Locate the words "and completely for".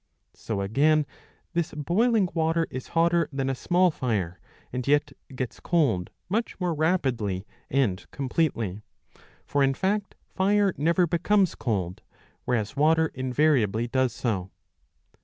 7.69-9.61